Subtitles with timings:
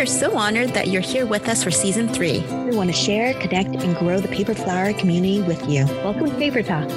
[0.00, 2.40] are so honored that you're here with us for season three.
[2.40, 5.84] We want to share, connect, and grow the paper flower community with you.
[5.84, 6.88] Welcome to Paper Talk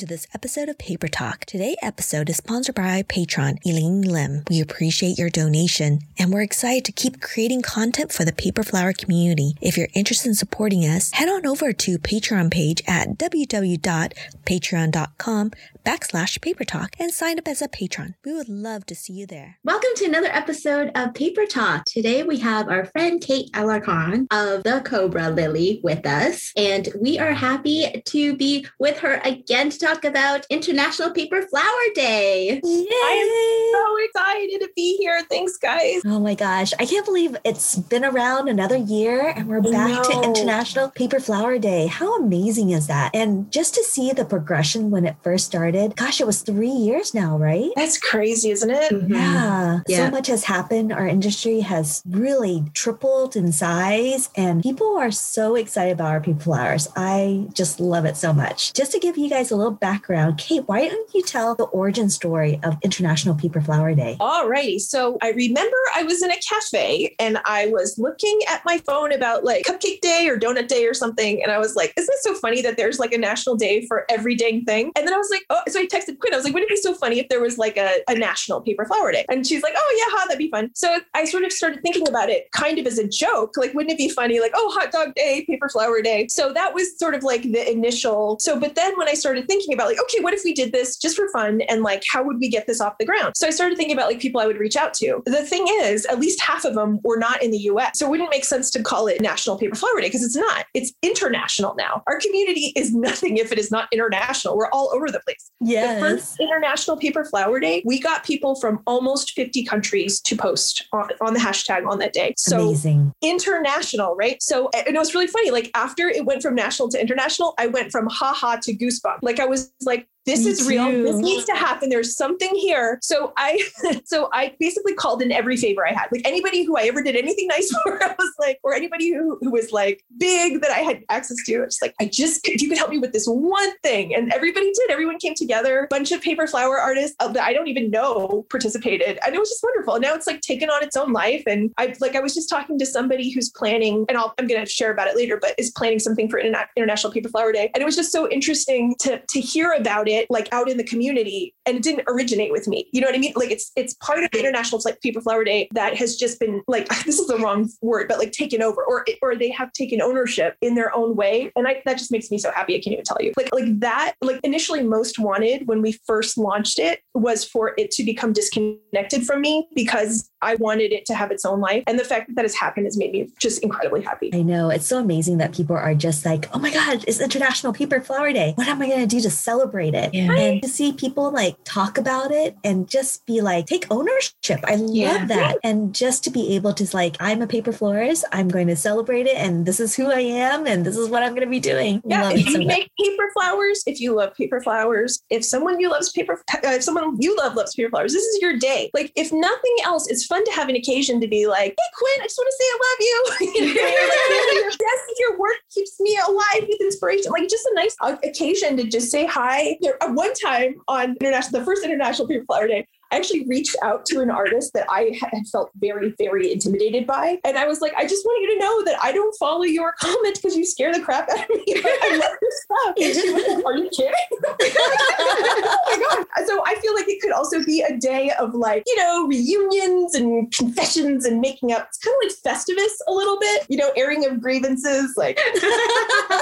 [0.00, 1.44] to this episode of Paper Talk.
[1.44, 4.44] Today's episode is sponsored by Patron Elaine Lim.
[4.48, 8.94] We appreciate your donation and we're excited to keep creating content for the paper flower
[8.94, 9.56] community.
[9.60, 15.50] If you're interested in supporting us, head on over to Patreon page at www.patreon.com
[15.84, 18.14] backslash paper talk and sign up as a patron.
[18.24, 19.58] We would love to see you there.
[19.64, 21.84] Welcome to another episode of Paper Talk.
[21.86, 27.18] Today we have our friend Kate Alarcon of the Cobra Lily with us, and we
[27.18, 32.60] are happy to be with her again to talk about International Paper Flower Day.
[32.62, 32.86] Yay!
[32.90, 35.22] I am so excited to be here.
[35.30, 36.02] Thanks, guys.
[36.04, 36.72] Oh my gosh.
[36.78, 41.58] I can't believe it's been around another year and we're back to International Paper Flower
[41.58, 41.86] Day.
[41.86, 43.14] How amazing is that?
[43.14, 45.96] And just to see the progression when it first started started.
[45.96, 47.70] Gosh, it was three years now, right?
[47.76, 48.92] That's crazy, isn't it?
[48.92, 49.14] Mm-hmm.
[49.14, 49.80] Yeah.
[49.86, 50.06] yeah.
[50.06, 50.92] So much has happened.
[50.92, 56.40] Our industry has really tripled in size, and people are so excited about our people
[56.40, 56.88] flowers.
[56.96, 58.72] I just love it so much.
[58.72, 62.10] Just to give you guys a little background, Kate, why don't you tell the origin
[62.10, 64.16] story of International Paper Flower Day?
[64.20, 64.80] Alrighty.
[64.80, 69.12] So I remember I was in a cafe and I was looking at my phone
[69.12, 71.42] about like Cupcake Day or Donut Day or something.
[71.42, 74.04] And I was like, isn't it so funny that there's like a national day for
[74.10, 74.92] every dang thing?
[74.96, 76.34] And then I was like, oh, so I texted Quinn.
[76.34, 78.60] I was like, wouldn't it be so funny if there was like a, a national
[78.60, 79.24] paper flower day?
[79.28, 80.70] And she's like, oh yeah, huh, that'd be fun.
[80.74, 83.56] So I sort of started thinking about it kind of as a joke.
[83.56, 84.40] Like, wouldn't it be funny?
[84.40, 86.28] Like, oh, hot dog day, paper flower day.
[86.28, 88.38] So that was sort of like the initial.
[88.40, 90.96] So, but then when I started thinking about like, okay, what if we did this
[90.96, 91.60] just for fun?
[91.62, 93.34] And like, how would we get this off the ground?
[93.36, 95.22] So I started thinking about like people I would reach out to.
[95.26, 97.98] The thing is, at least half of them were not in the US.
[97.98, 100.66] So it wouldn't make sense to call it National Paper Flower Day because it's not.
[100.74, 102.02] It's international now.
[102.06, 104.56] Our community is nothing if it is not international.
[104.56, 105.50] We're all over the place.
[105.60, 106.00] Yes.
[106.00, 110.86] The first International Paper Flower Day, we got people from almost 50 countries to post
[110.92, 112.34] on, on the hashtag on that day.
[112.36, 113.12] So Amazing.
[113.22, 114.42] international, right?
[114.42, 115.50] So and it was really funny.
[115.50, 119.18] Like after it went from national to international, I went from haha to goosebump.
[119.22, 120.90] Like I was like, this Me is real.
[120.90, 121.02] Too.
[121.04, 121.88] This needs to happen.
[121.88, 122.98] There's something here.
[123.02, 123.60] So I,
[124.04, 126.08] so I basically called in every favor I had.
[126.12, 129.38] Like anybody who I ever did anything nice for, I was like, or anybody who,
[129.40, 131.62] who was like big that I had access to.
[131.62, 134.14] It's like, I just, if you could help me with this one thing.
[134.14, 134.90] And everybody did.
[134.90, 135.84] Everyone came together.
[135.84, 139.18] A Bunch of paper flower artists uh, that I don't even know participated.
[139.24, 139.94] And it was just wonderful.
[139.94, 141.42] And now it's like taken on its own life.
[141.46, 144.64] And I like, I was just talking to somebody who's planning, and I'll, I'm going
[144.64, 147.70] to share about it later, but is planning something for Interna- International Paper Flower Day.
[147.74, 150.84] And it was just so interesting to, to hear about it like out in the
[150.84, 152.88] community and it didn't originate with me.
[152.92, 153.32] You know what i mean?
[153.36, 156.88] Like it's it's part of international like paper flower day that has just been like
[157.04, 160.56] this is the wrong word but like taken over or or they have taken ownership
[160.60, 163.04] in their own way and I, that just makes me so happy i can't even
[163.04, 163.32] tell you.
[163.36, 167.90] Like like that like initially most wanted when we first launched it was for it
[167.92, 171.98] to become disconnected from me because i wanted it to have its own life and
[171.98, 174.30] the fact that that has happened has made me just incredibly happy.
[174.32, 177.72] I know it's so amazing that people are just like oh my god it's international
[177.72, 178.52] paper flower day.
[178.56, 180.32] What am i going to do to celebrate it yeah.
[180.32, 184.60] and to see people like talk about it and just be like, take ownership.
[184.64, 185.12] I yeah.
[185.12, 185.58] love that.
[185.62, 188.24] And just to be able to like, I'm a paper florist.
[188.32, 189.36] I'm going to celebrate it.
[189.36, 190.66] And this is who I am.
[190.66, 192.02] And this is what I'm going to be doing.
[192.04, 192.22] Yeah.
[192.22, 195.90] Love if you so make paper flowers, if you love paper flowers, if someone you
[195.90, 198.90] loves paper, uh, if someone you love loves paper flowers, this is your day.
[198.94, 202.20] Like if nothing else, it's fun to have an occasion to be like, hey Quinn,
[202.20, 203.20] I just want to say I love you.
[203.54, 207.32] you know, like, yes, your work keeps me alive with inspiration.
[207.32, 209.76] Like just a nice occasion to just say hi.
[210.00, 213.76] There, one time time on international, the first International Paper Flower Day, I actually reached
[213.82, 217.38] out to an artist that I had felt very, very intimidated by.
[217.44, 219.94] And I was like, I just want you to know that I don't follow your
[220.00, 221.64] comment because you scare the crap out of me.
[221.82, 222.94] But I love your stuff.
[223.00, 224.14] And she was like, Are you kidding?
[224.32, 226.46] oh my God.
[226.46, 230.14] So I feel like it could also be a day of like, you know, reunions
[230.14, 231.88] and confessions and making up.
[231.88, 235.14] It's kind of like Festivus a little bit, you know, airing of grievances.
[235.16, 235.40] Like,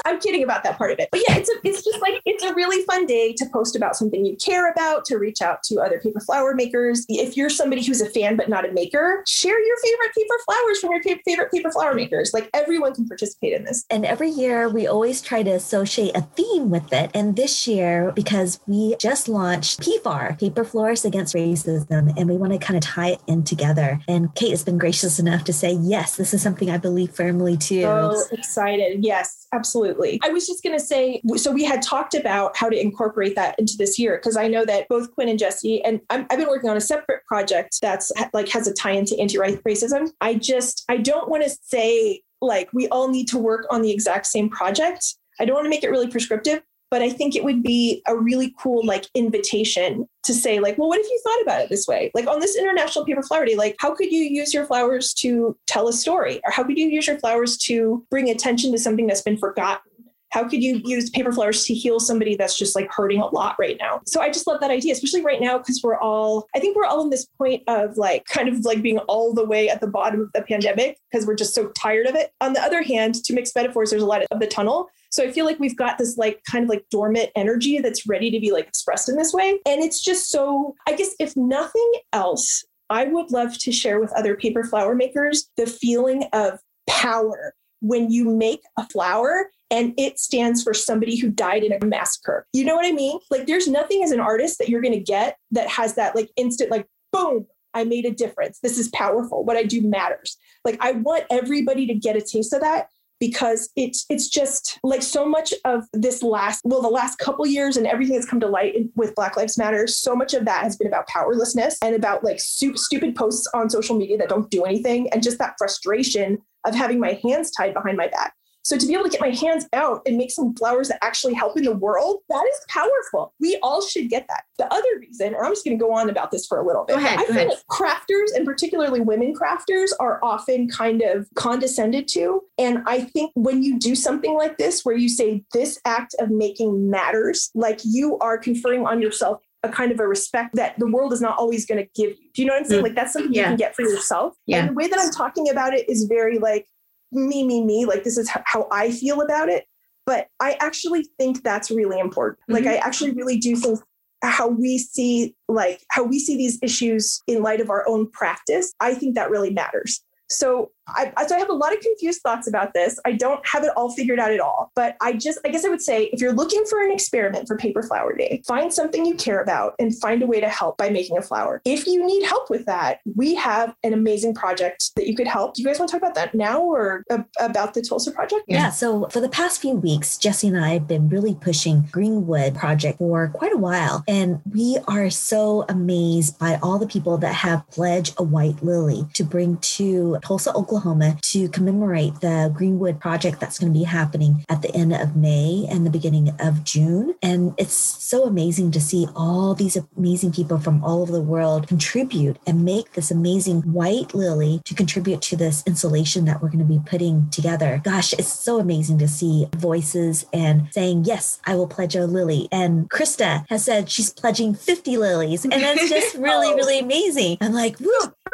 [0.04, 1.08] I'm kidding about that part of it.
[1.10, 3.96] But yeah, it's, a, it's just like, it's a really fun day to post about
[3.96, 7.06] something you care about, to reach out to other paper flower makers.
[7.08, 10.78] If you're somebody who's a fan but not a maker, share your favorite paper flowers
[10.80, 12.32] from your favorite paper flower makers.
[12.34, 13.84] Like everyone can participate in this.
[13.88, 17.10] And every year we always try to associate a theme with it.
[17.14, 22.52] And this year, because we just launched PFAR, Paper Florists Against Racism, and we want
[22.52, 24.00] to kind of tie it in together.
[24.08, 27.56] And Kate has been gracious enough to say, yes, this is something I believe firmly
[27.56, 27.82] too.
[27.82, 29.04] So excited.
[29.04, 30.20] Yes, absolutely.
[30.22, 33.58] I was just going to say, so we had talked about how to incorporate that
[33.58, 36.48] into this year because I know that both Quinn and Jesse, and i have been
[36.48, 40.10] working on a separate project that's like has a tie into anti-racism.
[40.20, 43.90] I just I don't want to say like we all need to work on the
[43.90, 45.14] exact same project.
[45.40, 48.16] I don't want to make it really prescriptive, but I think it would be a
[48.16, 51.86] really cool like invitation to say like, well, what if you thought about it this
[51.86, 52.10] way?
[52.14, 55.56] Like on this International Paper Flower Day, like how could you use your flowers to
[55.66, 59.06] tell a story, or how could you use your flowers to bring attention to something
[59.06, 59.87] that's been forgotten?
[60.30, 63.56] How could you use paper flowers to heal somebody that's just like hurting a lot
[63.58, 64.00] right now?
[64.06, 66.84] So I just love that idea, especially right now, because we're all, I think we're
[66.84, 69.86] all in this point of like kind of like being all the way at the
[69.86, 72.32] bottom of the pandemic because we're just so tired of it.
[72.40, 74.88] On the other hand, to mix metaphors, there's a lot of the tunnel.
[75.10, 78.30] So I feel like we've got this like kind of like dormant energy that's ready
[78.30, 79.58] to be like expressed in this way.
[79.66, 84.12] And it's just so, I guess, if nothing else, I would love to share with
[84.12, 86.58] other paper flower makers the feeling of
[86.88, 91.84] power when you make a flower and it stands for somebody who died in a
[91.84, 92.46] massacre.
[92.52, 93.18] You know what I mean?
[93.30, 96.30] Like there's nothing as an artist that you're going to get that has that like
[96.36, 98.58] instant like boom, I made a difference.
[98.60, 99.44] This is powerful.
[99.44, 100.36] What I do matters.
[100.64, 102.88] Like I want everybody to get a taste of that
[103.20, 107.76] because it's it's just like so much of this last well the last couple years
[107.76, 110.76] and everything that's come to light with black lives matter so much of that has
[110.76, 115.10] been about powerlessness and about like stupid posts on social media that don't do anything
[115.10, 118.34] and just that frustration of having my hands tied behind my back
[118.68, 121.34] so to be able to get my hands out and make some flowers that actually
[121.34, 123.32] help in the world, that is powerful.
[123.40, 124.42] We all should get that.
[124.58, 126.84] The other reason, and I'm just going to go on about this for a little
[126.84, 126.94] bit.
[126.94, 127.48] Go ahead, I go feel ahead.
[127.48, 132.42] like crafters and particularly women crafters are often kind of condescended to.
[132.58, 136.30] And I think when you do something like this, where you say this act of
[136.30, 140.86] making matters, like you are conferring on yourself a kind of a respect that the
[140.86, 142.30] world is not always going to give you.
[142.34, 142.80] Do you know what I'm saying?
[142.80, 142.84] Mm.
[142.84, 143.40] Like that's something Yeah.
[143.42, 144.34] you can get for yourself.
[144.46, 144.58] Yeah.
[144.58, 146.66] And the way that I'm talking about it is very like
[147.12, 147.86] me, me, me.
[147.86, 149.66] Like this is how I feel about it.
[150.06, 152.38] But I actually think that's really important.
[152.48, 152.70] Like Mm-hmm.
[152.70, 153.80] I actually really do think
[154.22, 158.72] how we see like how we see these issues in light of our own practice.
[158.80, 160.02] I think that really matters.
[160.28, 162.98] So I, so I have a lot of confused thoughts about this.
[163.04, 165.68] I don't have it all figured out at all, but I just, I guess I
[165.68, 169.14] would say if you're looking for an experiment for Paper Flower Day, find something you
[169.14, 171.60] care about and find a way to help by making a flower.
[171.64, 175.54] If you need help with that, we have an amazing project that you could help.
[175.54, 177.04] Do you guys want to talk about that now or
[177.40, 178.44] about the Tulsa project?
[178.48, 178.70] Yeah.
[178.70, 182.98] So for the past few weeks, Jesse and I have been really pushing Greenwood project
[182.98, 184.04] for quite a while.
[184.08, 189.06] And we are so amazed by all the people that have pledged a white lily
[189.14, 194.44] to bring to Tulsa, Oklahoma to commemorate the Greenwood project that's going to be happening
[194.48, 197.14] at the end of May and the beginning of June.
[197.22, 201.66] And it's so amazing to see all these amazing people from all over the world
[201.68, 206.58] contribute and make this amazing white lily to contribute to this installation that we're going
[206.60, 207.80] to be putting together.
[207.84, 212.48] Gosh, it's so amazing to see voices and saying, Yes, I will pledge a lily.
[212.52, 215.44] And Krista has said she's pledging 50 lilies.
[215.44, 216.54] And that's just really, Oh.
[216.54, 217.38] really amazing.
[217.40, 217.88] I'm like, woo,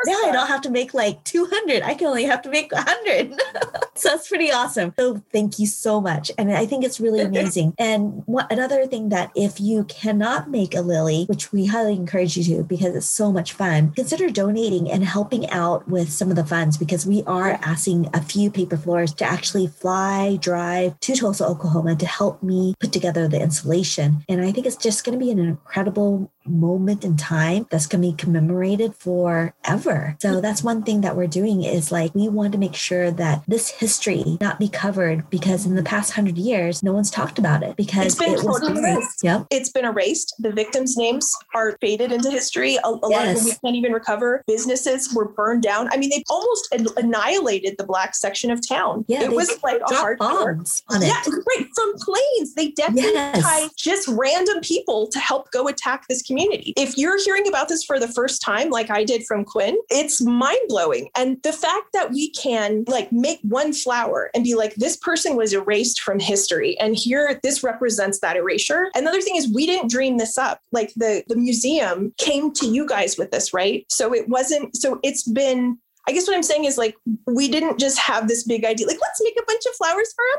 [0.06, 1.82] now I don't have to make like 200.
[1.82, 3.34] I can only have to make 100.
[3.94, 4.92] so that's pretty awesome.
[4.98, 6.30] So thank you so much.
[6.38, 7.74] And I think it's really amazing.
[7.78, 12.36] And what, another thing that if you cannot make a lily, which we highly encourage
[12.36, 16.36] you to because it's so much fun, consider donating and helping out with some of
[16.36, 21.14] the funds because we are asking a few paper floors to actually fly, drive to
[21.14, 24.24] Tulsa, Oklahoma to help me put together the installation.
[24.28, 28.02] And I think it's just going to be an incredible moment in time that's going
[28.02, 30.16] to be commemorated forever.
[30.20, 33.42] So that's one thing that we're doing is like we want to make sure that
[33.48, 37.62] this history not be covered because in the past hundred years no one's talked about
[37.62, 39.22] it because It's been it totally erased.
[39.22, 39.46] Yep.
[39.50, 40.34] It's been erased.
[40.38, 42.76] The victims' names are faded into history.
[42.76, 43.38] A, a lot of Yes.
[43.38, 44.42] them we can't even recover.
[44.46, 45.88] Businesses were burned down.
[45.92, 49.04] I mean, they almost an- annihilated the black section of town.
[49.08, 51.66] Yeah, it was like a hard bombs on Yeah, right.
[51.74, 53.72] From planes, they definitely Yes.
[53.76, 56.33] just random people to help go attack this community.
[56.38, 60.20] If you're hearing about this for the first time, like I did from Quinn, it's
[60.20, 61.08] mind blowing.
[61.16, 65.36] And the fact that we can like make one flower and be like, this person
[65.36, 68.90] was erased from history, and here this represents that erasure.
[68.94, 70.60] Another thing is we didn't dream this up.
[70.72, 73.86] Like the the museum came to you guys with this, right?
[73.88, 74.76] So it wasn't.
[74.76, 76.96] So it's been I guess what I'm saying is like
[77.26, 80.22] we didn't just have this big idea like let's make a bunch of flowers for
[80.22, 80.38] a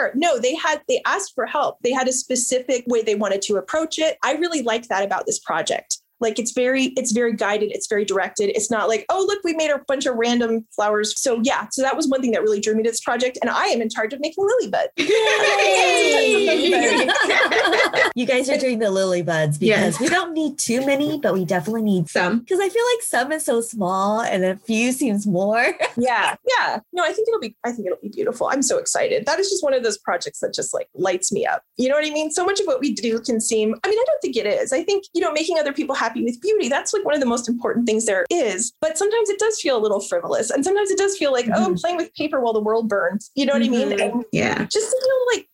[0.00, 0.12] massacre.
[0.16, 1.78] No, they had they asked for help.
[1.82, 4.18] They had a specific way they wanted to approach it.
[4.22, 5.98] I really like that about this project.
[6.20, 8.50] Like it's very it's very guided, it's very directed.
[8.56, 11.82] It's not like, "Oh, look, we made a bunch of random flowers." So yeah, so
[11.82, 13.88] that was one thing that really drew me to this project and I am in
[13.90, 14.88] charge of making lily buds
[18.14, 20.00] you guys are doing the lily buds because Yes.
[20.00, 22.40] we don't need too many, but we definitely need Some.
[22.40, 25.74] because I feel like some is so small and a few seems more.
[25.96, 29.24] yeah yeah no i think it'll be i think it'll be beautiful i'm so excited
[29.26, 31.94] that is just one of those projects that just like lights me up you know
[31.94, 34.20] what i mean so much of what we do can seem i mean i don't
[34.20, 37.04] think it is i think you know making other people happy with beauty that's like
[37.04, 40.00] one of the most important things there is but sometimes it does feel a little
[40.00, 42.88] frivolous and sometimes it does feel like oh i'm playing with paper while the world
[42.88, 44.00] burns you know what i mean Mhm.
[44.04, 44.58] and Yeah.
[44.64, 45.48] just to feel like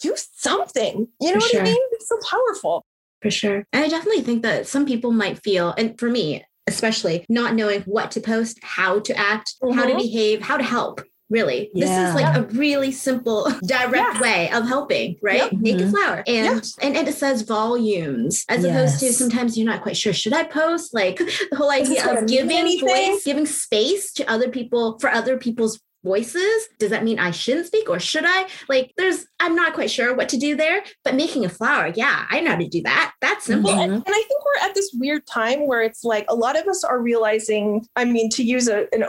[0.00, 1.08] do something.
[1.20, 1.60] You know For what sure.
[1.62, 1.80] I mean?
[1.92, 2.84] It's so powerful.
[3.22, 3.64] For sure.
[3.72, 7.80] And I definitely think that some people might feel, and for me, especially not knowing
[7.82, 9.98] what to post, how to act, how to Mhm.
[10.02, 11.00] behave, how to help.
[11.28, 14.20] Really, this is like a really simple, direct Yeah.
[14.20, 15.38] way of helping, right?
[15.38, 15.52] Yep.
[15.54, 15.90] Make a Mhm.
[15.90, 20.12] flower, and and and it says volumes, as opposed to sometimes you're not quite sure.
[20.12, 20.94] Should I post?
[20.94, 21.16] Like
[21.50, 26.68] the whole idea of giving voice, giving space to other people for other people's voices.
[26.78, 28.46] Does that mean I shouldn't speak, or should I?
[28.68, 30.84] Like, there's I'm not quite sure what to do there.
[31.02, 33.14] But making a flower, yeah, I know how to do that.
[33.20, 33.72] That's simple.
[33.72, 33.82] Mhm.
[33.82, 36.68] And, and I think we're at this weird time where it's like a lot of
[36.68, 39.02] us are realizing, I mean, to use a, an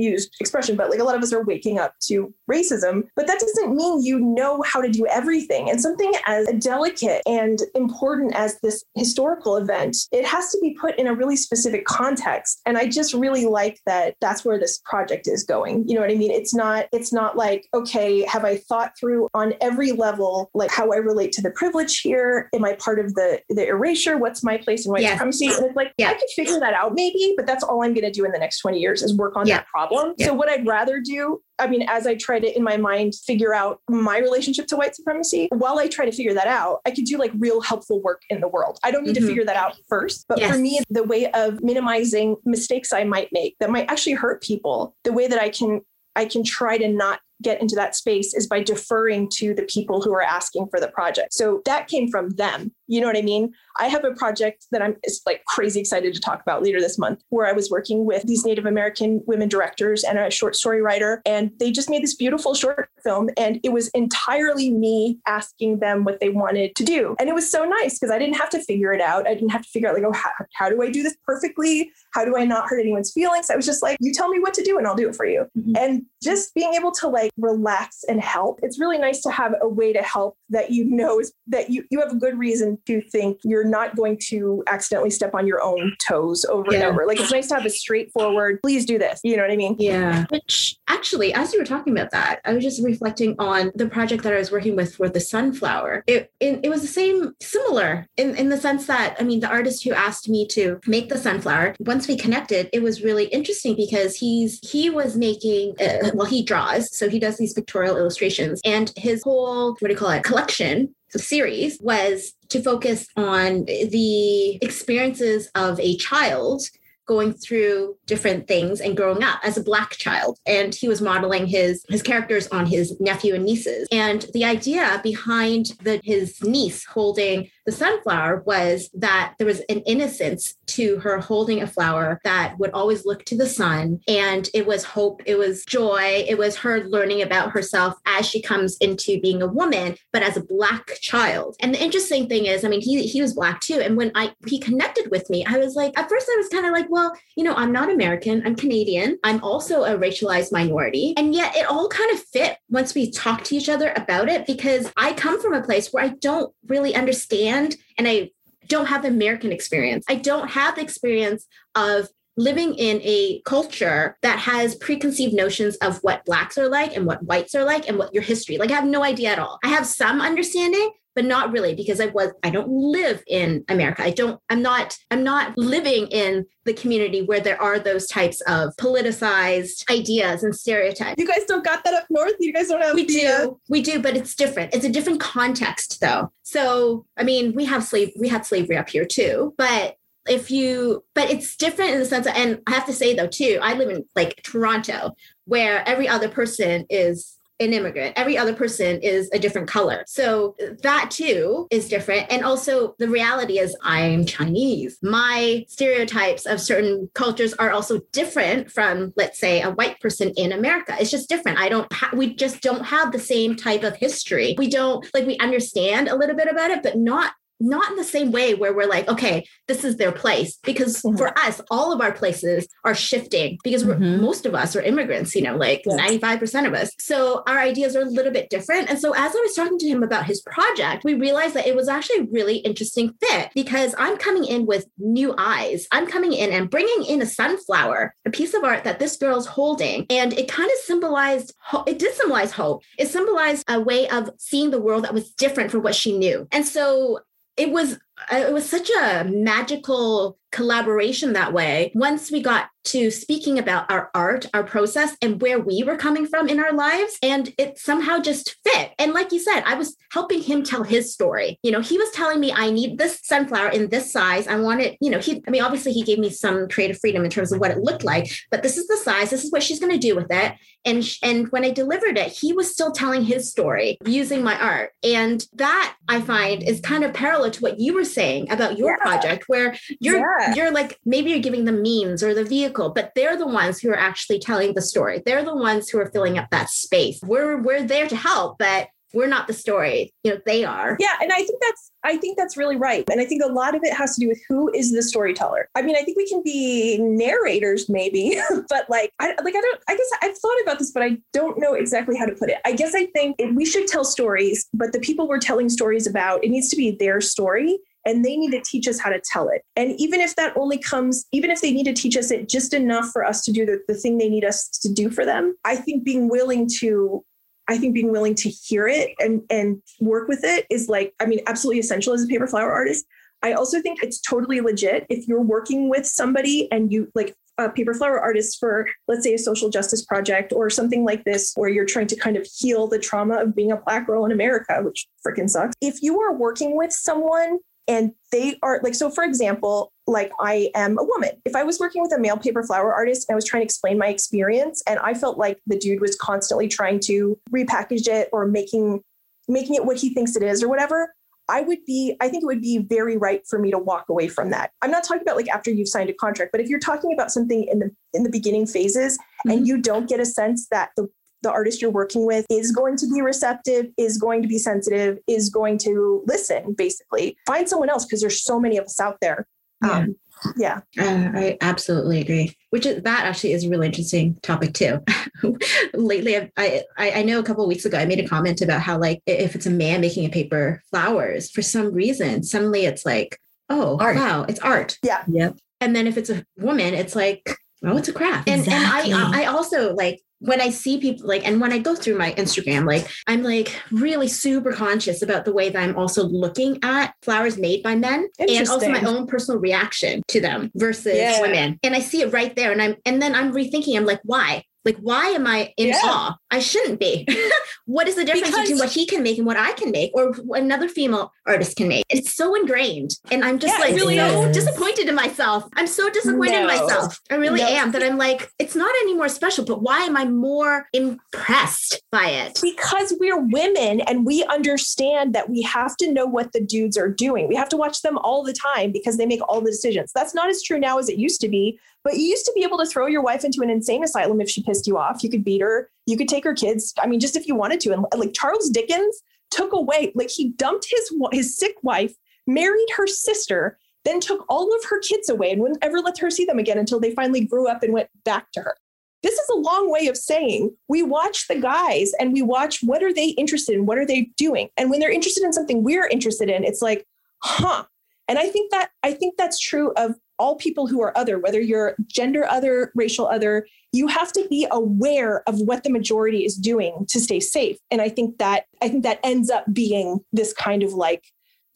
[0.00, 3.04] overused expression, but like a lot of us are waking up to racism.
[3.16, 5.70] But that doesn't mean you know how to do everything.
[5.70, 10.98] And something as delicate and important as this historical event, it has to be put
[10.98, 12.60] in a really specific context.
[12.66, 15.88] And I just really like that that's where this project is going.
[15.88, 16.30] You know what I mean?
[16.30, 20.92] It's not, it's not like, okay, have I thought through on every level, like how
[20.92, 22.48] I relate to the privilege here?
[22.54, 24.16] Am I part of the the erasure?
[24.18, 25.12] What's my place in white Yes.
[25.12, 25.46] supremacy?
[25.48, 26.10] And it's like, Yeah.
[26.10, 28.38] I could figure that out maybe, but that's all I'm going to do in the
[28.38, 29.58] next 20 years is work on Yeah.
[29.58, 29.89] that problem.
[30.16, 30.26] Yeah.
[30.26, 33.54] So what I'd rather do, I mean, as I try to in my mind figure
[33.54, 37.04] out my relationship to white supremacy, while I try to figure that out, I could
[37.04, 38.78] do like real helpful work in the world.
[38.82, 39.20] I don't need Mhm.
[39.20, 40.24] to figure that out first.
[40.28, 40.52] But Yes.
[40.52, 44.94] for me, the way of minimizing mistakes I might make that might actually hurt people,
[45.04, 45.82] the way that I can
[46.16, 50.00] I can try to not get into that space is by deferring to the people
[50.02, 51.32] who are asking for the project.
[51.32, 52.72] So that came from them.
[52.86, 53.52] You know what I mean?
[53.78, 57.22] I have a project that I'm like crazy excited to talk about later this month
[57.28, 61.22] where I was working with these Native American women directors and a short story writer
[61.24, 66.04] and they just made this beautiful short film and it was entirely me asking them
[66.04, 67.14] what they wanted to do.
[67.20, 69.26] And it was so nice because I didn't have to figure it out.
[69.26, 71.90] I didn't have to figure out like oh how, how do I do this perfectly?
[72.12, 73.50] How do I not hurt anyone's feelings?
[73.50, 75.24] I was just like you tell me what to do and I'll do it for
[75.26, 75.78] you Mhm.
[75.78, 79.68] and just being able to like relax and help it's really nice to have a
[79.68, 83.00] way to help that you know is that you you have a good reason to
[83.00, 87.20] think you're not going to accidentally step on your own toes over and over like
[87.20, 90.26] it's nice to have a straightforward please do this you know what i mean Yeah.
[90.30, 94.22] Which actually, as you were talking about that, I was just reflecting on the project
[94.24, 96.04] that I was working with for the sunflower.
[96.06, 99.48] It it, it was the same, similar in, in the sense that, I mean, the
[99.48, 103.76] artist who asked me to make the sunflower, once we connected, it was really interesting
[103.76, 108.60] because he's he was making uh, well, he draws, so he does these pictorial illustrations,
[108.64, 114.56] and his whole what do you call it collection series was to focus on the
[114.62, 116.62] experiences of a child
[117.06, 120.38] going through different things and growing up as a black child.
[120.46, 123.88] And he was modeling his his characters on his nephew and nieces.
[123.90, 129.80] And the idea behind the his niece holding the sunflower was that there was an
[129.80, 134.00] innocence to her holding a flower that would always look to the sun.
[134.08, 138.40] And it was hope it was joy it was her learning about herself as she
[138.40, 141.56] comes into being a woman but as a black child.
[141.60, 143.80] And the interesting thing is i mean he he was black too.
[143.80, 146.66] And when i he connected with me i was like at first i was kind
[146.66, 151.14] of like well you know i'm not american i'm canadian i'm also a racialized minority.
[151.16, 154.46] And yet it all kind of fit once we talked to each other about it
[154.46, 157.49] because i come from a place where i don't really understand
[157.98, 158.30] and i
[158.70, 160.04] don't have the american experience.
[160.08, 165.98] I don't have the experience of living in a culture that has preconceived notions of
[165.98, 168.74] what blacks are like and what whites are like and what your history like i
[168.74, 169.58] have no idea at all.
[169.64, 174.02] I have some understanding but not really because i was i don't live in america.
[174.02, 178.40] I don't i'm not i'm not living in the community where there are those types
[178.42, 181.14] of politicized ideas and stereotypes.
[181.18, 182.34] You guys don't got that up north?
[182.38, 184.74] You guys don't have we the, uh, do we do but it's different.
[184.74, 186.32] It's a different context though.
[186.42, 189.96] So i mean we have slave we had slavery up here too but
[190.28, 193.26] if you but it's different in the sense of, and i have to say though
[193.26, 195.14] too i live in like toronto
[195.46, 198.14] where every other person is an immigrant.
[198.16, 200.04] Every other person is a different color.
[200.06, 202.26] So that too is different.
[202.30, 204.98] And also the reality is i'm chinese.
[205.02, 210.52] My stereotypes of certain cultures are also different from let's say a white person in
[210.52, 210.96] america.
[210.98, 211.58] It's just different.
[211.58, 214.54] I don't ha- we just don't have the same type of history.
[214.58, 218.04] We don't like we understand a little bit about it but not not in the
[218.04, 220.58] same way where we're like, okay, this is their place.
[220.64, 221.18] Because Mhm.
[221.18, 224.20] for us, all of our places are shifting because we're, Mhm.
[224.20, 225.96] most of us are immigrants, you know, like Yes.
[225.96, 226.90] 95% of us.
[226.98, 228.88] So our ideas are a little bit different.
[228.90, 231.76] And so as I was talking to him about his project, we realized that it
[231.76, 235.86] was actually a really interesting fit because I'm coming in with new eyes.
[235.92, 239.46] I'm coming in and bringing in a sunflower, a piece of art that this girl's
[239.46, 240.06] holding.
[240.10, 242.82] And it kind of symbolized, ho- it did symbolize hope.
[242.98, 246.46] It symbolized a way of seeing the world that was different from what she knew.
[246.52, 247.20] And so
[247.56, 247.98] it was
[248.30, 251.92] it was such a magical collaboration that way.
[251.94, 256.26] Once we got to speaking about our art, our process, and where we were coming
[256.26, 258.92] from in our lives, and it somehow just fit.
[258.98, 261.58] And like you said, I was helping him tell his story.
[261.62, 264.46] You know, he was telling me, I need this sunflower in this size.
[264.48, 267.24] I want it, you know, he, I mean, obviously he gave me some creative freedom
[267.24, 269.62] in terms of what it looked like, but this is the size, this is what
[269.62, 270.54] she's going to do with it.
[270.84, 274.92] And, and when I delivered it, he was still telling his story using my art.
[275.04, 278.90] And that I find is kind of parallel to what you were saying about your
[278.90, 278.96] yeah.
[278.96, 280.54] project, where you're, yeah.
[280.54, 283.90] you're like, maybe you're giving the means or the vehicle, but they're the ones who
[283.90, 285.22] are actually telling the story.
[285.24, 287.20] They're the ones who are filling up that space.
[287.22, 291.16] We're, we're there to help, but we're not the story you know they are yeah
[291.20, 293.82] and i think that's i think that's really right and i think a lot of
[293.84, 296.42] it has to do with who is the storyteller i mean i think we can
[296.42, 300.92] be narrators maybe but like i like i don't i guess i've thought about this
[300.92, 303.86] but i don't know exactly how to put it i guess i think we should
[303.86, 307.78] tell stories but the people we're telling stories about it needs to be their story
[308.04, 309.62] and they need to teach us how to tell it.
[309.76, 312.74] And even if that only comes, even if they need to teach us it just
[312.74, 315.56] enough for us to do the, the thing they need us to do for them,
[315.64, 317.24] I think being willing to
[317.68, 321.26] I think being willing to hear it and and work with it is like, I
[321.26, 323.06] mean, absolutely essential as a paper flower artist.
[323.42, 327.70] I also think it's totally legit if you're working with somebody and you like a
[327.70, 331.68] paper flower artist for, let's say, a social justice project or something like this, where
[331.68, 334.80] you're trying to kind of heal the trauma of being a black girl in America,
[334.82, 335.74] which freaking sucks.
[335.80, 337.58] If you are working with someone
[337.90, 341.78] and they are like so for example like i am a woman if i was
[341.78, 344.82] working with a male paper flower artist and i was trying to explain my experience
[344.86, 349.02] and i felt like the dude was constantly trying to repackage it or making
[349.48, 351.12] making it what he thinks it is or whatever
[351.48, 354.28] i would be i think it would be very right for me to walk away
[354.28, 356.78] from that i'm not talking about like after you've signed a contract but if you're
[356.78, 359.50] talking about something in the in the beginning phases mm-hmm.
[359.50, 361.08] and you don't get a sense that the
[361.42, 365.18] the artist you're working with is going to be receptive, is going to be sensitive,
[365.26, 367.36] is going to listen, basically.
[367.46, 369.46] Find someone else because there's so many of us out there.
[369.82, 369.90] Yeah.
[369.90, 370.16] Um,
[370.56, 370.80] yeah.
[370.98, 372.56] Uh, I absolutely agree.
[372.70, 375.00] Which is that actually is a really interesting topic too.
[375.94, 378.98] Lately, I've, I I know a couple weeks ago I made a comment about how
[378.98, 383.38] like if it's a man making a paper flowers for some reason suddenly it's like
[383.68, 384.16] oh art.
[384.16, 388.08] wow it's art yeah yep and then if it's a woman it's like oh it's
[388.08, 389.12] a craft exactly.
[389.12, 391.94] and and I I also like when I see people like, and when I go
[391.94, 396.24] through my Instagram, like I'm like really super conscious about the way that I'm also
[396.24, 401.14] looking at flowers made by men and also my own personal reaction to them versus
[401.14, 401.40] yeah.
[401.42, 401.78] women.
[401.82, 402.72] And I see it right there.
[402.72, 404.64] And I'm, and then I'm rethinking, I'm like, why?
[404.84, 406.00] Like, why am I in yeah.
[406.04, 406.36] awe?
[406.50, 407.26] I shouldn't be.
[407.84, 410.10] what is the difference because between what he can make and what I can make
[410.14, 412.04] or another female artist can make?
[412.08, 413.12] It's so ingrained.
[413.30, 414.56] And I'm just yeah, like really so is.
[414.56, 415.68] disappointed in myself.
[415.76, 416.60] I'm so disappointed no.
[416.62, 417.20] in myself.
[417.30, 417.68] I really no.
[417.68, 422.02] am that I'm like, it's not any more special, but why am I more impressed
[422.10, 422.58] by it?
[422.62, 427.10] Because we're women and we understand that we have to know what the dudes are
[427.10, 427.48] doing.
[427.48, 430.10] We have to watch them all the time because they make all the decisions.
[430.14, 432.62] That's not as true now as it used to be but you used to be
[432.62, 435.22] able to throw your wife into an insane asylum if she pissed you off.
[435.22, 435.90] You could beat her.
[436.06, 436.94] You could take her kids.
[437.02, 437.92] I mean, just if you wanted to.
[437.92, 442.14] And like Charles Dickens took away, like he dumped his his sick wife,
[442.46, 446.30] married her sister, then took all of her kids away and wouldn't ever let her
[446.30, 448.76] see them again until they finally grew up and went back to her.
[449.22, 453.02] This is a long way of saying we watch the guys and we watch what
[453.02, 453.84] are they interested in?
[453.84, 454.70] What are they doing?
[454.78, 457.06] And when they're interested in something we're interested in, it's like,
[457.42, 457.84] huh.
[458.28, 461.60] And I think that I think that's true of all people who are other, whether
[461.60, 466.56] you're gender other, racial other, you have to be aware of what the majority is
[466.56, 467.76] doing to stay safe.
[467.90, 471.26] And I think that I think that ends up being this kind of like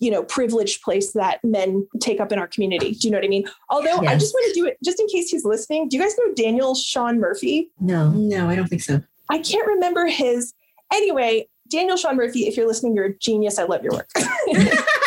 [0.01, 2.93] you know privileged place that men take up in our community.
[2.93, 3.47] Do you know what i mean?
[3.71, 4.13] Although yes.
[4.13, 6.35] i just want to do it just in case he's listening do you guys know
[6.35, 7.71] daniel sean murphy?
[7.81, 8.11] No.
[8.11, 9.03] No i don't think so.
[9.31, 10.53] I can't remember his
[10.93, 13.59] anyway daniel sean murphy if you're listening you're a genius.
[13.59, 14.11] I love your work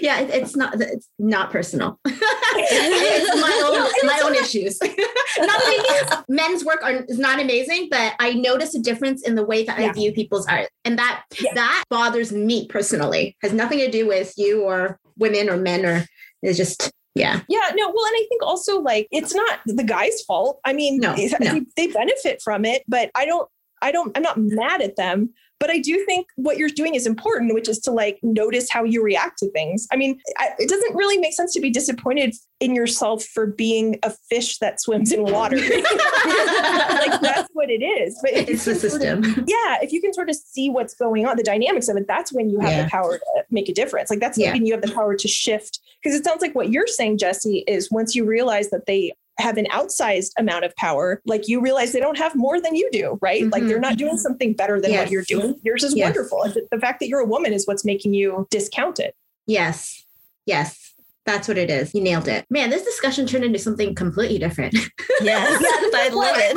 [0.00, 1.98] yeah, it, it's not it's not personal.
[2.06, 4.78] it's my own my own issues.
[5.38, 9.64] not men's work are, is not amazing, but I notice a difference in the way
[9.64, 9.88] that yeah.
[9.88, 11.54] I view people's art, and that yeah.
[11.54, 13.36] that bothers me personally.
[13.42, 16.04] Has nothing to do with you or women or men or
[16.42, 20.22] it's just yeah yeah no well and i think also like it's not the guy's
[20.22, 21.60] fault i mean no, no.
[21.76, 23.48] they benefit from it but i don't
[23.82, 27.06] i don't i'm not mad at them but I do think what you're doing is
[27.06, 29.86] important, which is to like notice how you react to things.
[29.92, 33.98] I mean, I, it doesn't really make sense to be disappointed in yourself for being
[34.02, 35.56] a fish that swims in water.
[35.56, 38.18] like that's what it is.
[38.22, 39.22] But it's the system.
[39.22, 41.96] Sort of, yeah, if you can sort of see what's going on, the dynamics of
[41.98, 42.84] it, that's when you have yeah.
[42.84, 44.08] the power to make a difference.
[44.08, 44.52] Like that's yeah.
[44.52, 45.78] when you have the power to shift.
[46.02, 49.56] Because it sounds like what you're saying, Jesse, is once you realize that they have
[49.56, 53.18] an outsized amount of power, like you realize they don't have more than you do,
[53.20, 53.42] right?
[53.42, 53.50] Mm-hmm.
[53.50, 55.04] Like they're not doing something better than yes.
[55.04, 55.58] what you're doing.
[55.62, 56.06] Yours is yes.
[56.06, 56.44] wonderful.
[56.70, 59.14] The fact that you're a woman is what's making you discount it.
[59.46, 60.04] Yes.
[60.46, 60.89] Yes.
[61.26, 61.94] That's what it is.
[61.94, 62.46] You nailed it.
[62.50, 64.76] Man, this discussion turned into something completely different.
[65.22, 65.62] Yes,
[65.94, 66.56] I love it.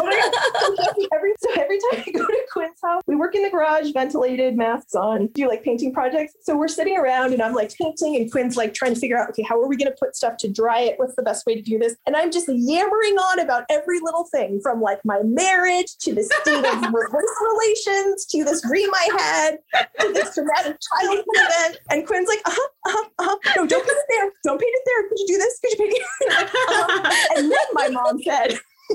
[1.13, 4.55] every, so every time I go to Quinn's house, we work in the garage, ventilated,
[4.55, 6.33] masks on, do like painting projects.
[6.43, 9.29] So we're sitting around and I'm like painting, and Quinn's like trying to figure out,
[9.31, 10.97] okay, how are we going to put stuff to dry it?
[10.97, 11.97] What's the best way to do this?
[12.07, 16.23] And I'm just yammering on about every little thing from like my marriage to the
[16.23, 19.57] state of reverse relations to this dream I had
[19.99, 21.79] to this traumatic childhood event.
[21.89, 23.37] And Quinn's like, uh huh, uh huh, uh huh.
[23.57, 24.31] No, don't put it there.
[24.45, 25.07] Don't paint it there.
[25.09, 25.59] Could you do this?
[25.59, 26.03] Could you paint it?
[26.31, 27.37] uh-huh.
[27.37, 28.59] And then my mom said,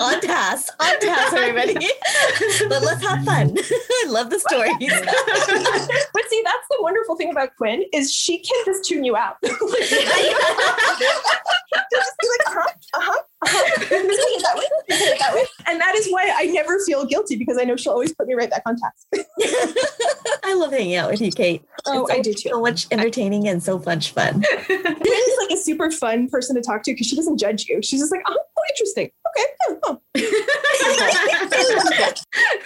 [0.00, 1.74] on task, on task, everybody.
[2.68, 3.56] but let's have fun.
[3.58, 4.74] I love the stories.
[6.12, 9.36] but see, that's the wonderful thing about Quinn is she can just tune you out.
[9.42, 9.98] just be
[12.28, 12.60] like, uh
[12.94, 13.22] uh huh.
[15.66, 18.34] and that is why I never feel guilty because I know she'll always put me
[18.34, 19.08] right back on task.
[20.44, 21.64] I love hanging out with you, Kate.
[21.86, 22.50] Oh, so, I do too.
[22.50, 24.44] So much entertaining and so much fun.
[24.68, 27.82] Is like a super fun person to talk to because she doesn't judge you.
[27.82, 29.10] She's just like, oh, oh interesting.
[29.36, 29.46] Okay.
[29.84, 30.00] Oh,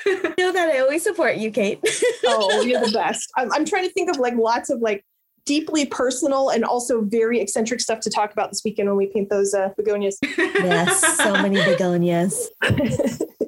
[0.06, 1.80] you know that I always support you, Kate.
[2.26, 3.32] oh, you're the best.
[3.36, 5.04] I'm, I'm trying to think of like lots of like
[5.46, 9.30] deeply personal and also very eccentric stuff to talk about this weekend when we paint
[9.30, 10.18] those uh, begonias.
[10.22, 12.48] Yes, so many begonias.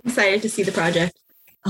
[0.04, 1.18] Excited to see the project.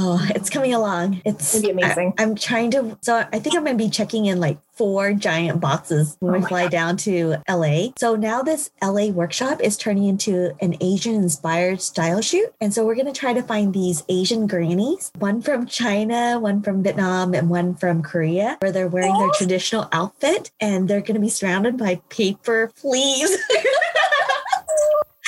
[0.00, 1.20] Oh, it's coming along.
[1.24, 2.14] It's It'd be amazing.
[2.18, 2.96] I, am trying to.
[3.00, 6.38] So I think I'm going to be checking in like four giant boxes when Oh
[6.38, 6.70] we fly God.
[6.70, 7.88] down to LA.
[7.98, 12.54] So now this LA workshop is turning into an Asian inspired style shoot.
[12.60, 16.62] And so we're going to try to find these Asian grannies, one from China, one
[16.62, 21.14] from Vietnam, and one from Korea, where they're wearing their traditional outfit and they're going
[21.14, 23.36] to be surrounded by paper fleas.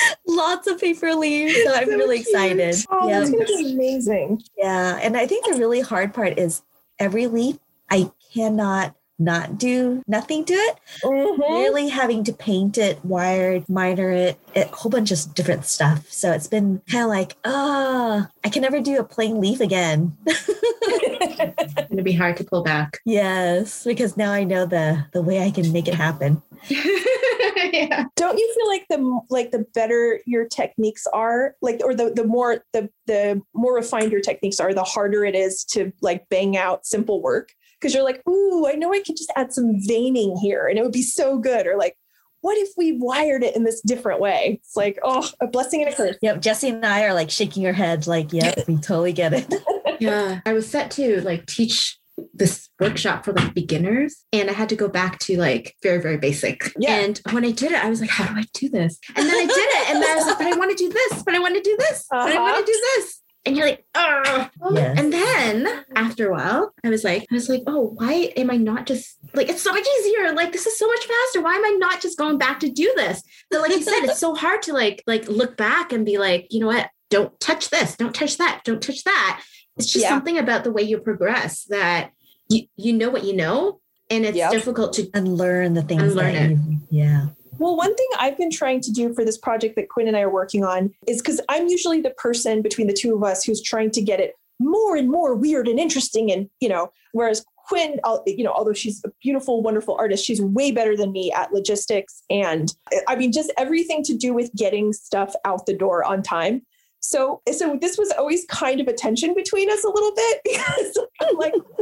[0.27, 1.55] Lots of paper leaves.
[1.65, 2.29] So I'm So really cute.
[2.29, 2.77] excited.
[2.91, 3.19] Oh, Yep.
[3.19, 4.43] that's going to be amazing.
[4.57, 4.99] Yeah.
[5.03, 6.63] And I think the really hard part is
[6.99, 7.59] every leaf,
[7.91, 10.79] I cannot not do nothing to it.
[11.05, 11.39] Mhm.
[11.39, 16.11] Really having to paint it, wire, miter it, a whole bunch of different stuff.
[16.11, 20.17] So it's been kind of like, ah, I can never do a plain leaf again.
[20.27, 22.99] It's going to be hard to pull back.
[23.05, 26.43] yes, because now I know the the way I can make it happen.
[26.71, 28.05] yeah.
[28.17, 32.25] Don't you feel like the like the better your techniques are, like or the the
[32.25, 36.57] more the the more refined your techniques are, the harder it is to like bang
[36.57, 40.37] out simple work because you're like, ooh, I know I could just add some veining
[40.37, 41.67] here and it would be so good.
[41.67, 41.97] Or like,
[42.43, 44.61] what if we wired it in this different way?
[44.63, 46.17] It's like, oh, a blessing and a curse.
[46.23, 46.41] Yep.
[46.41, 49.53] Jesse and I are like shaking our heads, like, yep, we totally get it.
[50.01, 50.41] Yeah.
[50.47, 51.99] I was set to like teach
[52.33, 56.17] this workshop for like beginners and I had to go back to like very, very
[56.17, 56.73] basic.
[56.79, 57.01] Yeah.
[57.01, 58.99] And when I did it, I was like, how do I do this?
[59.15, 59.91] And then I did it.
[59.91, 61.61] And then I was like, but I want to do this, but I want to
[61.61, 62.61] do this, but I want Uh-huh.
[62.61, 63.21] to do this.
[63.47, 64.49] And you're like, oh.
[64.73, 64.99] Yes.
[64.99, 68.57] And then after a while, I was like, I was like, oh, why am I
[68.59, 70.33] not just like it's so much easier?
[70.35, 71.41] Like this is so much faster.
[71.41, 73.23] Why am I not just going back to do this?
[73.53, 76.49] So like you said, it's so hard to like like look back and be like,
[76.51, 76.91] you know what?
[77.09, 79.43] Don't touch this, don't touch that, don't touch that.
[79.77, 80.11] It's just Yeah.
[80.11, 82.11] something about the way you progress that
[82.51, 84.51] you you know what you know, and it's Yep.
[84.53, 86.59] difficult to Unlearn the things Unlearn that it.
[86.59, 87.27] you, yeah.
[87.61, 90.23] Well, one thing I've been trying to do for this project that Quinn and I
[90.23, 93.63] are working on is because I'm usually the person between the two of us who's
[93.63, 96.33] trying to get it more and more weird and interesting.
[96.33, 100.73] And, you know, whereas Quinn, you know, although she's a beautiful, wonderful artist, she's way
[100.73, 102.75] better than me at logistics and
[103.07, 106.63] I mean, just everything to do with getting stuff out the door on time.
[107.01, 110.99] So, so this was always kind of a tension between us a little bit because
[111.21, 111.53] I'm like,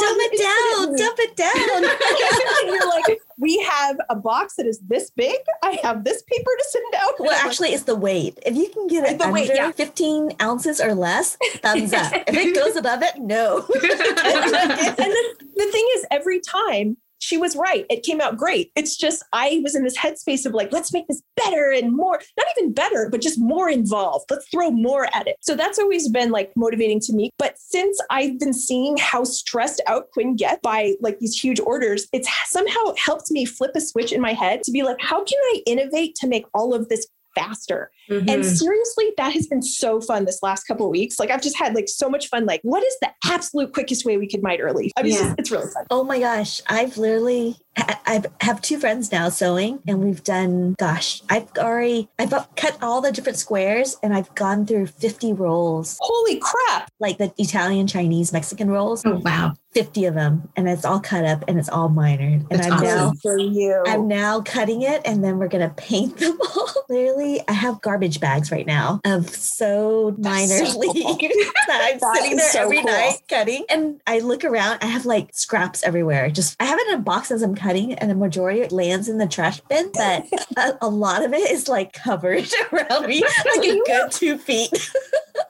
[0.00, 2.66] Dumb it down, dump it down.
[2.66, 5.38] you're like, we have a box that is this big.
[5.62, 7.14] I have this paper to send out.
[7.18, 8.38] Well, actually, it's the weight.
[8.44, 9.72] If you can get it The under weight, yeah.
[9.72, 12.12] 15 ounces or less, thumbs up.
[12.12, 13.56] If it goes above it, no.
[13.66, 18.72] and the, the thing is, every time she was right, it came out great.
[18.74, 22.20] It's just I was in this headspace of like, let's make this better and more,
[22.36, 24.24] not even better, but just more involved.
[24.30, 25.36] Let's throw more at it.
[25.40, 27.30] So that's always been like motivating to me.
[27.38, 32.08] But since I've been seeing how stressed out Quinn gets by like these huge orders,
[32.12, 35.38] it's somehow helped me flip a switch in my head to be like, how can
[35.52, 37.90] I innovate to make all of this faster?
[38.08, 38.44] And Mhm.
[38.44, 41.20] seriously, that has been so fun this last couple of weeks.
[41.20, 42.44] Like I've just had like so much fun.
[42.44, 44.90] Like, what is the absolute quickest way we could mite early?
[44.96, 45.26] I mean, it's, Yeah.
[45.28, 45.84] just- it's really fun.
[45.90, 46.60] Oh my gosh.
[46.68, 52.08] I've literally, I I have two friends now sewing, and we've done, gosh, I've already,
[52.18, 56.90] I've cut all the different squares and I've gone through 50 rolls, Holy crap!
[56.98, 59.02] like the Italian, Chinese, Mexican rolls.
[59.06, 59.52] oh wow.
[59.72, 62.44] 50 of them and it's all cut up and it's all mitered.
[62.50, 62.84] And That's I'm awesome.
[62.86, 63.82] now for you.
[63.86, 66.68] I'm now cutting it and then we're gonna paint them all.
[66.88, 70.92] Literally, I have garbage bags right now of sewed minor That's so cool.
[70.92, 72.86] leaves that I'm That sitting there so every cool.
[72.86, 73.64] night cutting.
[73.70, 76.30] And I look around, I have like scraps everywhere.
[76.30, 79.18] Just I have it in a box as I'm cutting, and the majority lands in
[79.18, 83.22] the trash bin, but a, a lot of it is like covered around me,
[83.54, 84.90] like a good two feet.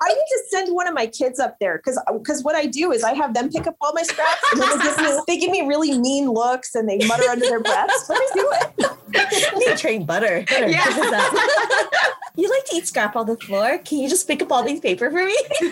[0.03, 2.91] I need to send one of my kids up there because because what I do
[2.91, 5.51] is I have them pick up all my scraps and they give me they give
[5.51, 8.07] me really mean looks and they mutter under their breaths.
[8.09, 8.91] But I do it.
[9.17, 10.45] I need train butter.
[10.49, 10.85] Butter, Yeah.
[10.85, 11.33] pick this up.
[12.37, 13.79] you like to eat scrap on the floor?
[13.79, 15.37] Can you just pick up all these paper for me?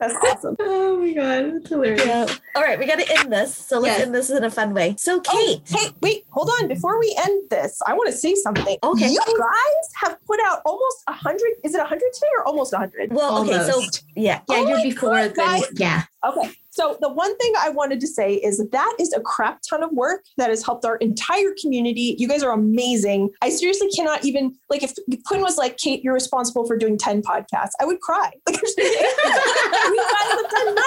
[0.00, 0.56] That's awesome.
[0.60, 2.04] Oh my god, that's hilarious.
[2.04, 2.26] Yeah.
[2.56, 3.54] All right, we got to end this.
[3.56, 4.06] So let's Yes.
[4.06, 4.94] end this in a fun way.
[4.98, 6.68] So, oh, Kate, Oh, hey, wait, hold on.
[6.68, 8.76] Before we end this, I want to say something.
[8.82, 9.08] Okay.
[9.08, 11.52] You guys have put out almost a hundred.
[11.62, 13.12] Is it a hundred today or almost a hundred?
[13.12, 14.04] well, okay, so Almost.
[14.16, 15.64] yeah, oh Yeah, Oh you're before God, the guys.
[15.74, 16.02] yeah.
[16.26, 16.50] Okay.
[16.74, 19.92] So the one thing I wanted to say is that is a crap ton of
[19.92, 22.16] work that has helped our entire community.
[22.18, 23.30] You guys are amazing.
[23.42, 24.92] I seriously cannot even like if
[25.24, 28.32] Quinn was like, Kate, you're responsible for doing 10 podcasts, I would cry.
[28.54, 30.84] Like you guys have done 97.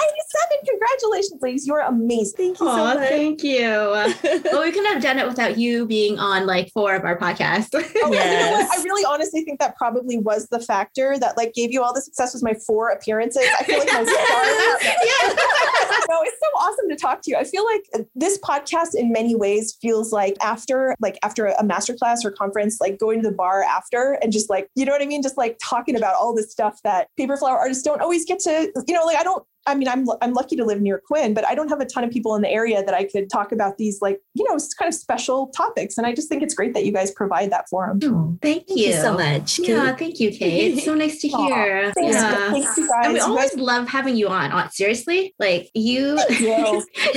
[0.68, 1.66] Congratulations, ladies.
[1.66, 2.36] You are amazing.
[2.36, 3.08] thank you so much.
[3.08, 3.60] thank you.
[3.60, 7.68] well, we couldn't have done it without you being on like four of our podcasts.
[7.74, 8.78] Oh, you know what?
[8.78, 12.00] I really honestly think that probably was the factor that like gave you all the
[12.00, 13.44] success was my four appearances.
[13.58, 14.04] I feel like my stars.
[16.08, 17.36] no, it's so awesome to talk to you.
[17.36, 22.24] I feel like this podcast in many ways feels like after like after a masterclass
[22.24, 25.06] or conference, like going to the bar after and just like, you know what I
[25.06, 25.22] mean?
[25.22, 28.72] Just like talking about all this stuff that paper flower artists don't always get to,
[28.86, 31.46] you know, like I don't I mean, I'm I'm lucky to live near Quinn, but
[31.46, 33.78] I don't have a ton of people in the area that I could talk about
[33.78, 35.98] these like, you know, kind of special topics.
[35.98, 38.00] And I just think it's great that you guys provide that forum.
[38.02, 39.58] Oh, thank, Thank you so much.
[39.58, 40.74] Yeah, thank you, Kate.
[40.78, 41.92] It's so nice to Aw, hear.
[41.92, 42.50] Thanks, yeah.
[42.50, 43.04] thanks you guys.
[43.04, 44.50] And we You always guys- love having you on.
[44.52, 46.18] on seriously, like you.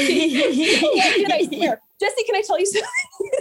[0.02, 1.80] Yeah, and I swear.
[2.02, 2.90] Jesse, can I tell you something?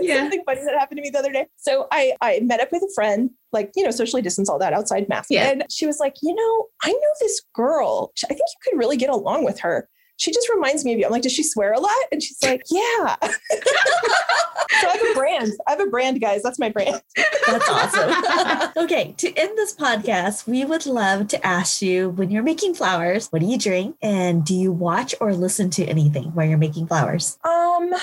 [0.02, 0.18] Yeah.
[0.18, 1.46] something funny that happened to me the other day?
[1.56, 4.72] So I, I met up with a friend, like, you know, socially distance, all that
[4.72, 5.28] outside mask.
[5.30, 5.48] Yeah.
[5.48, 8.12] And she was like, you know, I know this girl.
[8.24, 9.88] I think you could really get along with her.
[10.20, 11.06] She just reminds me of you.
[11.06, 11.96] I'm like, does she swear a lot?
[12.12, 13.16] And she's like, yeah.
[13.22, 15.52] so I have a brand.
[15.66, 16.42] I have a brand, guys.
[16.42, 17.00] That's my brand.
[17.46, 18.72] That's awesome.
[18.84, 23.28] okay, to end this podcast, we would love to ask you when you're making flowers,
[23.28, 23.96] what do you drink?
[24.02, 27.38] And do you watch or listen to anything while you're making flowers?
[27.44, 27.94] Um,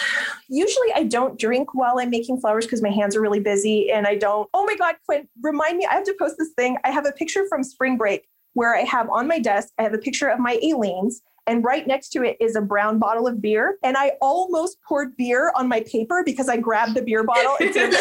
[0.50, 4.08] usually I don't drink while I'm making flowers because my hands are really busy and
[4.08, 4.50] I don't.
[4.56, 6.78] Oh my God, Quinn, remind me, I have to post this thing.
[6.84, 9.94] I have a picture from spring break where I have on my desk, I have
[9.94, 11.22] a picture of my Aleene's.
[11.48, 13.78] And right next to it is a brown bottle of beer.
[13.84, 17.86] And I almost poured beer on my paper because I grabbed the beer bottle instead
[17.86, 17.98] of the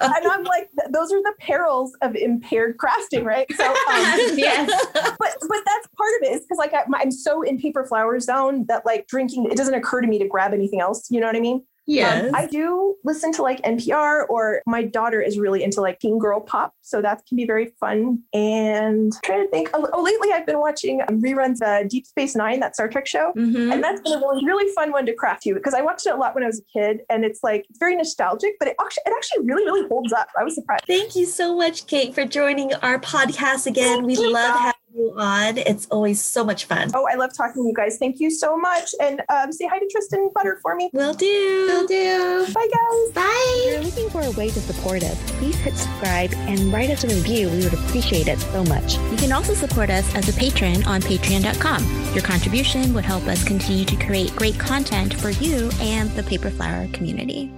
[0.00, 3.46] And I'm like, those are the perils of impaired crafting, right?
[3.56, 3.74] So, um,
[4.36, 4.70] yes.
[4.92, 8.20] but but that's part of it is because like I, I'm so in paper flower
[8.20, 11.10] zone that like drinking it doesn't occur to me to grab anything else.
[11.10, 11.64] You know what I mean?
[11.86, 12.28] Yes.
[12.28, 16.18] Um, I do listen to like NPR or my daughter is really into like teen
[16.18, 18.22] girl pop, so that can be very fun.
[18.32, 19.70] And I'm trying to think.
[19.72, 23.06] Oh, oh, lately I've been watching um, reruns of Deep Space Nine, that Star Trek
[23.06, 23.32] show.
[23.36, 23.72] Mhm.
[23.72, 26.12] And that's been a really, really fun one to craft too, because I watched it
[26.12, 28.76] a lot when I was a kid, and it's like it's very nostalgic, but it
[28.80, 30.28] actually, it actually really, really holds up.
[30.38, 30.84] I was surprised.
[30.86, 34.04] Thank you so much, Kate, for joining our podcast again.
[34.04, 35.58] We love having you on.
[35.58, 36.90] It's always so much fun.
[36.94, 37.98] Oh, I love talking to you guys.
[37.98, 40.90] Thank you so much, and um, say hi to Tristan Butter for me.
[40.92, 41.66] Will do.
[41.68, 42.46] Will do.
[42.52, 43.12] Bye, guys.
[43.14, 43.54] Bye.
[43.58, 47.04] If you're looking for a way to support us, please hit subscribe and write us
[47.04, 47.48] a review.
[47.50, 48.98] We would appreciate it so much.
[49.10, 52.14] You can also support us as a patron on patreon.com.
[52.14, 56.50] Your contribution would help us continue to create great content for you and the Paper
[56.50, 57.52] Flower community.